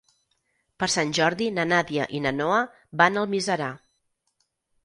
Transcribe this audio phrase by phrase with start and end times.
[0.83, 2.57] Per Sant Jordi na Nàdia i na Noa
[3.03, 3.69] van a Almiserà.